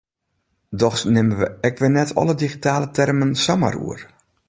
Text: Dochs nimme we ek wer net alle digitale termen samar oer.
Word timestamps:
Dochs 0.79 1.03
nimme 1.13 1.35
we 1.39 1.47
ek 1.67 1.75
wer 1.81 1.93
net 1.97 2.15
alle 2.21 2.35
digitale 2.43 2.87
termen 2.97 3.31
samar 3.45 3.75
oer. 3.87 4.01